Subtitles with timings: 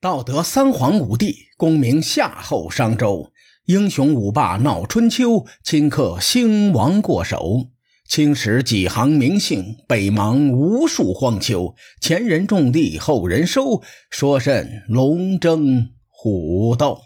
[0.00, 3.30] 道德三皇五帝，功名夏后商周；
[3.66, 7.68] 英雄五霸闹春秋，顷刻兴亡过手。
[8.08, 11.74] 青史几行名姓，北邙无数荒丘。
[12.00, 17.02] 前人种地，后人收，说甚龙争虎斗？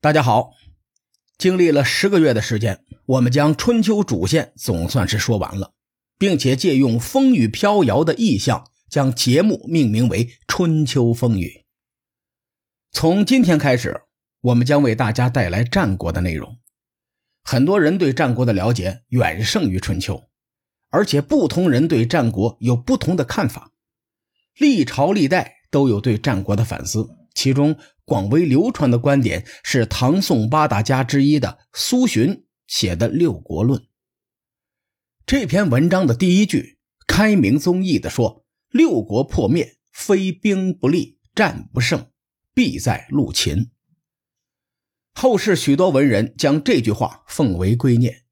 [0.00, 0.50] 大家好，
[1.38, 5.74] 经历了十个月的时间，我们将春秋主线总算是说完了，
[6.18, 8.64] 并且借用风雨飘摇的意象。
[8.94, 11.48] 将节目命名为《春秋风雨》。
[12.92, 14.02] 从今天开始，
[14.40, 16.60] 我们将为大家带来战国的内容。
[17.42, 20.28] 很多人对战国的了解远胜于春秋，
[20.90, 23.72] 而且不同人对战国有不同的看法。
[24.56, 33.80] 历朝历代都有对战国的反思，其中广为流传的观点是唐宋八大家之一的苏洵写的《六国论》。
[35.26, 38.43] 这篇文章的第一句开明宗义的说。
[38.74, 42.08] 六国破灭，非兵不利，战不胜，
[42.52, 43.70] 必在陆秦。
[45.12, 48.22] 后世许多文人将这句话奉为圭臬。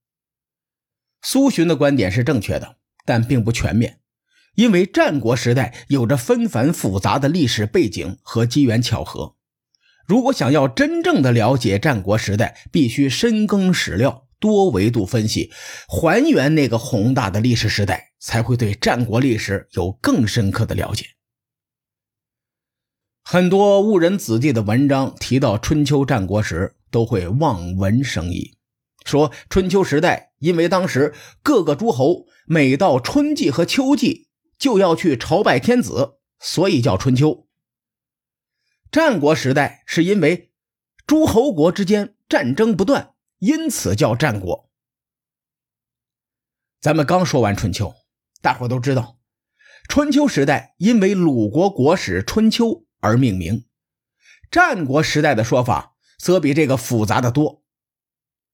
[1.22, 4.00] 苏洵的观点是正确的，但并不全面，
[4.56, 9.36] 因为战国时代有着纷繁复杂的历史背景和机缘巧合。
[10.08, 14.26] 如果想要真正的了解战国时代，必须深耕史料。
[14.42, 15.52] 多维度分析，
[15.86, 21.06] 还原那个宏大的历史时代，才会对战国历史有更深刻的了解。
[23.22, 28.56] 很多误人子弟的文章提到春秋战国时，都会望文生义，
[29.04, 34.26] 说春秋时代因为当时各个诸侯每到春季和秋季
[34.58, 37.46] 就要去朝拜天子，所以叫春秋。
[38.90, 40.50] 战国时代是因为
[41.06, 43.11] 诸侯国之间战争不断。
[43.42, 44.70] 因此叫战国。
[46.80, 47.92] 咱们刚说完春秋，
[48.40, 49.18] 大伙都知道，
[49.88, 52.66] 春秋时代因为鲁国国史《春秋》
[53.00, 53.66] 而命名。
[54.48, 57.64] 战国时代的说法则比这个复杂的多。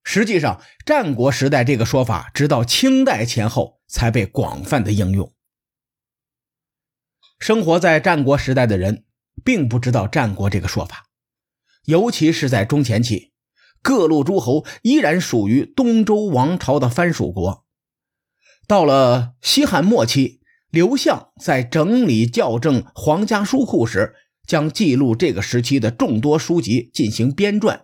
[0.04, 5.34] 实际上，战国时代这个说法直到清代前后才被广泛的应用。
[7.38, 9.04] 生活在战国时代的人
[9.44, 11.10] 并不知道战国这个说法，
[11.84, 13.34] 尤其是在中前期。
[13.82, 17.64] 各路诸侯依然属于东周王朝的藩属国。
[18.66, 20.40] 到了西汉末期，
[20.70, 24.14] 刘向在整理校正皇家书库时，
[24.46, 27.82] 将记录这个时期的众多书籍进行编撰。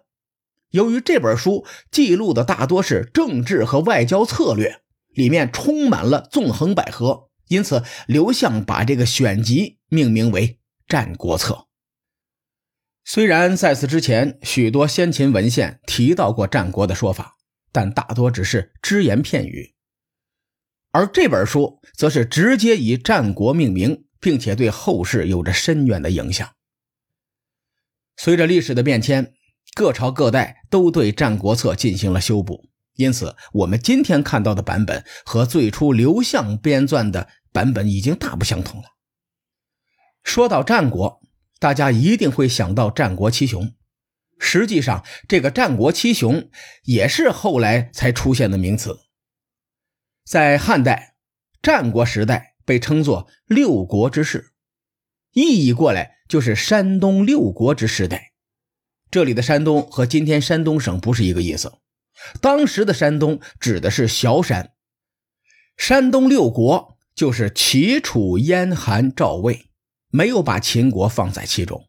[0.70, 4.80] 由于这本书记录的大多是政治和外交策略，
[5.14, 10.48] 里面充满了纵横捭阖，因此刘向把这个选集命名为
[10.86, 11.54] 《战国策》。
[13.06, 17.36] 虽然在此之前，许多先秦文献提到过战国的说法，
[17.70, 19.74] 但大多只是只言片语。
[20.90, 26.50] 而这本书则是直接以战国命名，并且对后世有着深远的影响。
[28.16, 29.34] 随着历史的变迁，
[29.74, 38.86] 各朝各代都对《战国策》进行了修补，因此我们今天看到的版本和最初刘向编撰的版本已经大不相同了。
[40.22, 41.20] 说到战国。
[41.64, 43.72] 大家一定会想到战国七雄，
[44.38, 46.50] 实际上，这个战国七雄
[46.82, 48.98] 也是后来才出现的名词。
[50.26, 51.14] 在汉代、
[51.62, 54.52] 战国时代被称作六国之世，
[55.32, 58.32] 意译过来就是山东六国之时代。
[59.10, 61.72] 这里的山东和今天山东省不是一个意思，
[62.42, 64.72] 当时的山东指的是崤山，
[65.78, 69.70] 山东六国就是齐、楚、燕、韩、赵、魏。
[70.16, 71.88] 没有把秦国放在其中，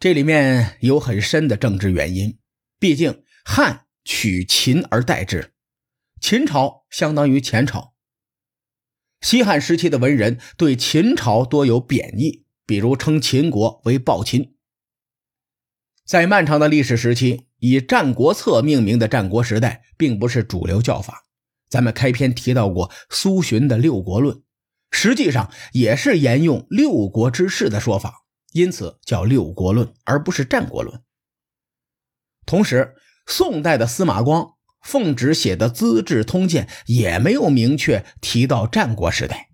[0.00, 2.38] 这里面有很深的政治原因。
[2.78, 5.52] 毕竟汉取秦而代之，
[6.22, 7.92] 秦朝相当于前朝。
[9.20, 14.56] 西汉时期的文人对秦朝多有贬义，比如称秦国为暴秦。
[16.06, 21.26] 在漫长的历史时期，以《战国策》命名的战国时代并不是主流叫法。
[21.68, 24.34] 咱们开篇提到过苏洵的《六国论》。
[25.02, 28.22] 实际上也是沿用六国之士的说法，
[28.52, 31.02] 因此叫六国论，而不是战国论。
[32.46, 32.94] 同时，
[33.26, 39.48] 宋代的司马光、奉旨写的《资治通鉴》也没有明确提到战国时代。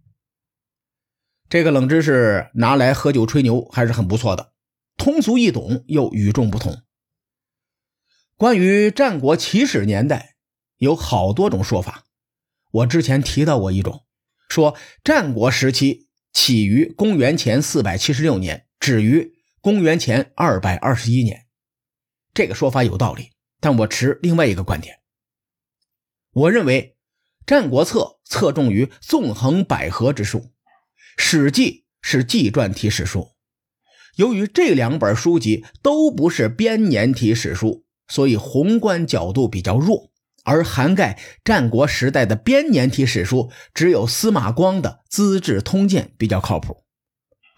[1.48, 4.52] 这个冷知识拿来喝酒吹牛还是很不错的，
[4.98, 6.82] 通俗易懂又与众不同。
[8.36, 10.34] 关于战国起始年代，
[10.76, 12.04] 有好多种说法，
[12.70, 14.04] 我之前提到过一种。
[14.48, 21.46] 说战国时期起于公元前四百七十六年，止于公元前二百二十一年，
[22.32, 23.30] 这个说法有道理，
[23.60, 25.00] 但我持另外一个观点。
[26.32, 26.96] 我认为
[27.46, 30.38] 《战国策》侧重于纵横捭阖之术，
[31.16, 33.32] 《史记》是纪传体史书，
[34.16, 40.10] 由于这两本书籍都不是编年体史书，所以宏观角度比较弱，
[40.48, 46.84] 而涵盖战国时代的编年体史书只有司马光的《资治通鉴》比较靠谱。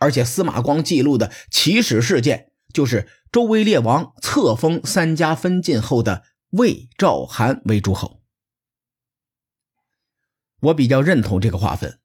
[0.01, 8.23] 而且司马光记录的起始事件，就是周威烈王册封三家分晋后的魏、赵、韩为诸侯。
[10.63, 12.01] 我比较认同这个划分，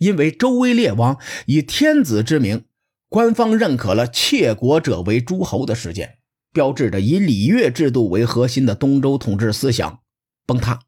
[0.00, 2.64] 因为周威烈王以天子之名，
[3.08, 6.18] 官方认可了窃国者为诸侯的事件，
[6.52, 10.00] 标志着以礼乐制度为核心的东周统治思想
[10.48, 10.80] 崩塌。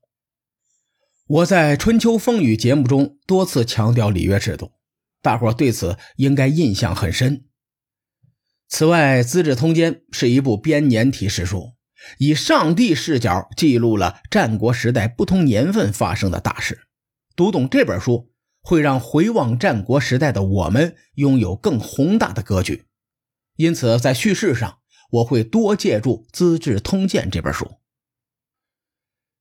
[1.26, 4.72] 我在《春秋风雨》节目中多次强调礼乐制度。
[5.20, 7.44] 大伙对此应该印象很深。
[8.68, 11.74] 此外，《资治通鉴》是一部编年体史书，
[12.16, 16.86] 以上帝视角记录了战国时代不同年份发生的大事。
[17.36, 22.86] 读懂这本书，会让回望战国时代的我们拥有更宏大的格局。
[23.56, 24.78] 因此，在叙事上，
[25.10, 27.79] 我会多借助《资治通鉴》这本书。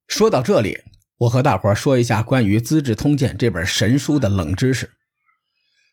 [0.09, 0.79] 说到这里，
[1.19, 4.93] 我和大伙说一下关于《资治通鉴》这本神书的冷知识。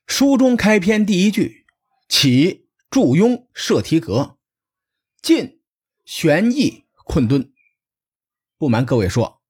[0.07, 1.67] 书中开篇第一句
[2.09, 4.39] ：“起祝庸设提格，
[5.21, 5.61] 晋
[6.07, 7.53] 玄义困敦。”
[8.57, 9.43] 不瞒各位说，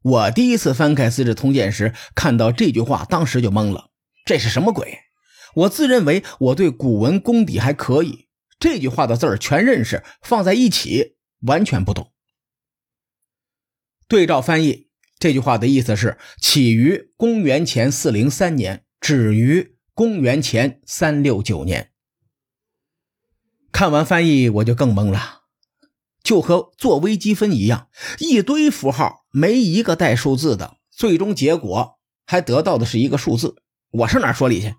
[0.00, 3.90] 我第一次翻开《资治通鉴》时，看到这句话，当时就懵了。
[4.24, 5.00] 这是什么鬼？
[5.54, 8.28] 我自认为我对古文功底还可以，
[8.58, 12.13] 这句话的字儿全认识，放在一起完全不懂。
[14.08, 19.72] 对照翻译，这句话的意思是：起于公元前四零三年，止于。
[19.96, 21.92] 公元前三六九年，
[23.70, 25.42] 看完翻译我就更懵了，
[26.24, 27.86] 就和做微积分一样，
[28.18, 33.62] 一堆符号没一个带数字的，最终结果还得到的是一个数字。
[33.90, 34.74] 我上哪说理去？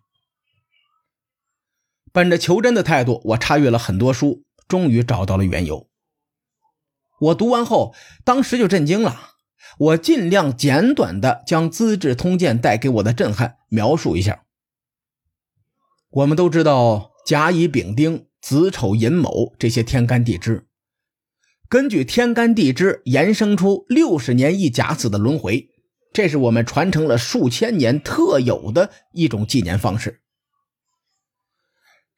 [2.12, 5.90] 本着求真的态度，我查阅了很多书，终于找到了缘由。
[7.20, 9.32] 我读完后，当时就震惊了。
[9.78, 14.44] 我尽量简短的将《资治通鉴》带给我的震撼描述一下。
[16.10, 20.68] 我们都知道甲乙丙丁子丑寅卯这些天干地支，
[21.68, 25.70] 根据天干地支延伸出六十年一甲子的轮回，
[26.14, 30.22] 这是我们传承了数千年特有的一种纪年方式。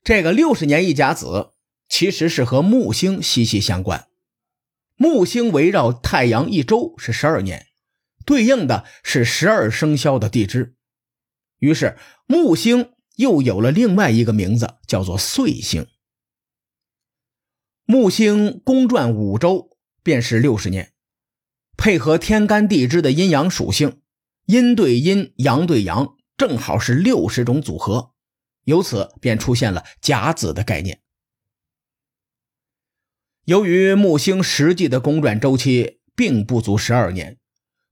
[0.04, 1.54] 这个六十年一甲子
[1.90, 4.08] 其实是和木星息息相关，
[4.98, 7.68] 木星围绕太阳一周是十二年，
[8.26, 10.76] 对应的是十二生肖的地支，
[11.60, 12.92] 于是木星。
[13.18, 15.88] 又有了另外一个名字，叫做岁星。
[17.84, 20.94] 木星公转五周，便是六十年。
[21.76, 24.02] 配合天干地支的阴阳属性，
[24.46, 28.12] 阴对阴，阳对阳，正好是六十种组合。
[28.66, 31.02] 由此便出现了甲子的概念。
[33.48, 37.38] 由于木星实际的公转周期并不足十二年。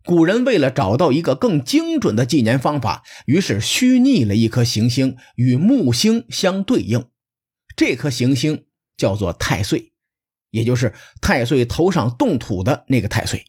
[0.03, 7.05] 古人为了找到一个更精准的纪年方法，于是虚拟了一颗行星与木星相对应。
[7.73, 8.65] 这颗行星
[8.97, 9.93] 叫做太岁，
[10.51, 13.45] 也就是太岁头上动土的那个太岁。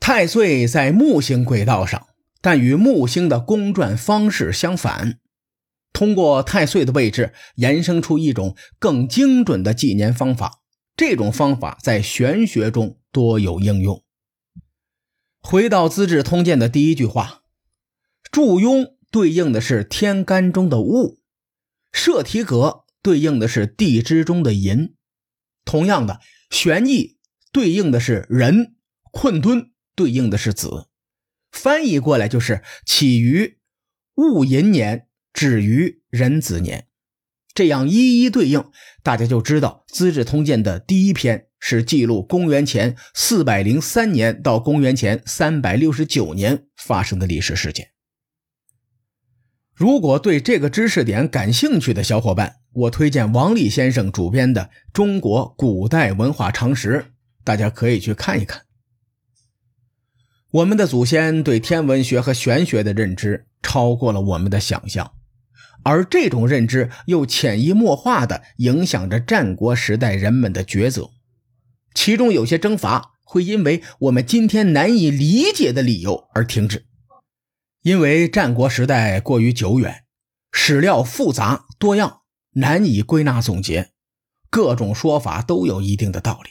[0.00, 2.06] 太岁在木星轨道上，
[2.40, 5.18] 但与木星的公转方式相反。
[5.98, 10.62] 通过太岁的位置，延伸出一种更精准的纪年方法。
[10.96, 14.04] 这种方法在玄学中多有应用。
[15.40, 17.42] 回到《资治通鉴》的第一句话，
[18.30, 21.18] 祝庸对应的是天干中的戊，
[21.90, 24.94] 设提格对应的是地支中的寅，
[25.64, 27.18] 同样的，玄义
[27.50, 28.76] 对应的是壬，
[29.10, 30.86] 困敦对应的是子，
[31.50, 33.58] 翻译过来就是起于
[34.14, 35.07] 戊寅年，
[35.38, 36.88] 止于壬子年，
[37.54, 38.64] 这样一一对应，
[39.04, 41.44] 大家就知道《资治通鉴》的第一篇。
[41.60, 47.90] 是记录公元前四百零三年到公元前三百六十九年发生的历史事件。
[49.74, 56.88] 如果对这个知识点感兴趣的小伙伴，我推荐王立先生主编的《中国古代文化常识》，
[57.44, 58.62] 大家可以去看一看。
[60.50, 65.12] 我们的祖先对天文学和玄学的认知超过了我们的想象，
[65.88, 71.08] 而这种认知又潜移默化地影响着战国时代人们的抉择。
[71.94, 76.84] 其中有些征伐会因为我们今天难以理解的理由而停止，
[77.82, 80.04] 因为战国时代过于久远，
[80.52, 83.92] 史料复杂多样，难以归纳总结，
[84.50, 86.50] 各种说法都有一定的道理。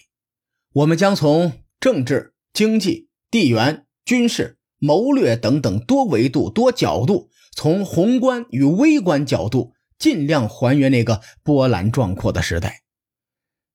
[0.73, 12.83] 我们将从政治、经济、地缘、军事、谋略等等多维度、多角度，从宏观与微观角度尽量还原那个波澜壮阔的时代，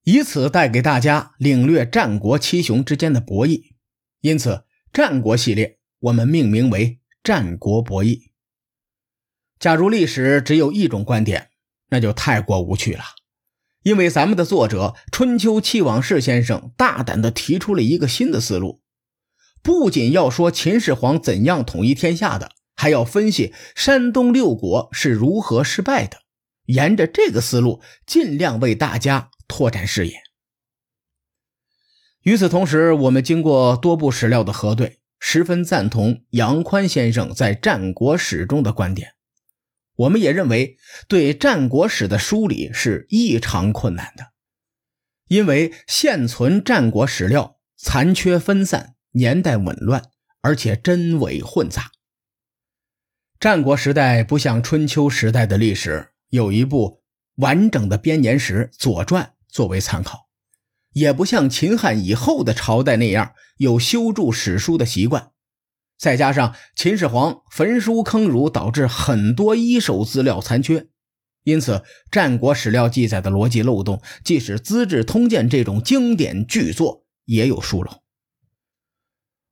[0.05, 3.73] 以此带给大家领略战国七雄之间的博弈。
[4.21, 4.63] 因此，
[4.93, 6.87] 战国系列我们命名为
[7.25, 8.19] 《战国博弈》。
[9.59, 11.51] 假如历史只有一种观点，
[11.89, 13.03] 那就太过无趣了。
[13.83, 18.81] 因为咱们的作者春秋气往事先生大胆地提出了一个新的思路，
[19.61, 22.53] 不仅要说秦始皇怎样统一天下的。
[22.83, 26.23] 还要分析山东六国是如何失败的，
[26.65, 30.21] 沿着这个思路，尽量为大家拓展视野。
[32.23, 39.13] 与此同时，我们经过多部史料的核对，十分赞同杨宽先生在战国史中的观点。
[39.95, 44.33] 我们也认为，对战国史的梳理是异常困难的，
[45.29, 50.03] 因为现存战国史料残缺分散，年代紊乱，
[50.41, 51.93] 而且真伪混杂。
[53.43, 57.03] 战国时代不像春秋时代的历史有一部
[57.39, 60.29] 完整的编年史《左传》作为参考，
[60.93, 65.33] 也不像秦汉以后的朝代那样有修筑史书的习惯。
[65.99, 70.87] 再加上秦始皇焚书坑儒，导致很多一手资料残缺，
[71.43, 71.83] 因此
[72.13, 78.03] 战国史料记载的逻辑漏洞，即使《资治通鉴》这种经典巨作也有疏漏。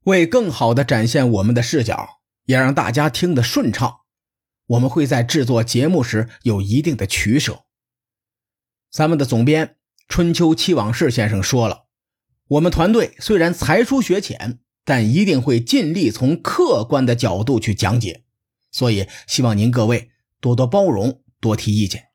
[0.05, 2.20] 为更好地展现我们的视角。
[2.45, 4.01] 也让大家听得顺畅，
[4.67, 7.65] 我们会在制作节目时有一定的取舍。
[8.91, 9.77] 咱们的总编
[10.09, 11.87] 春秋七往事先生说了，
[12.49, 18.25] 我们团队虽然才疏学浅，但一定会尽力从客观的角度去讲解，
[18.73, 22.09] 所以希望您各位多多包容，多提意见。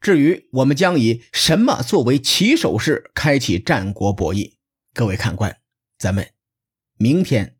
[0.00, 4.56] 至于我们将以什么作为起手式开启战国博弈，
[4.94, 5.60] 各位看官，
[5.98, 6.30] 咱们
[6.96, 7.58] 明天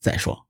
[0.00, 0.49] 再说。